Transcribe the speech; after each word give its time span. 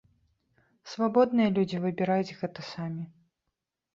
Свабодныя 0.93 1.49
людзі 1.59 1.77
выбіраюць 1.83 2.35
гэта 2.41 2.61
самі. 2.73 3.03